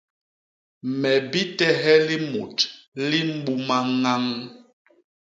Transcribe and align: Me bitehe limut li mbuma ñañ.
Me 0.99 1.11
bitehe 1.31 1.93
limut 2.07 2.57
li 3.09 3.19
mbuma 3.37 3.77
ñañ. 4.01 4.23